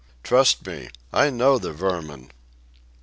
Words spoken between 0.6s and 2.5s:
me. I know the vermin."